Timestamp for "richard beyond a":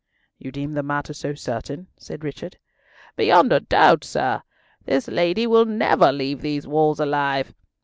2.23-3.59